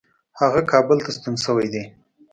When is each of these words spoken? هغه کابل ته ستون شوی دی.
هغه 0.39 0.61
کابل 0.71 0.97
ته 1.05 1.09
ستون 1.15 1.35
شوی 1.45 1.67
دی. 1.73 1.83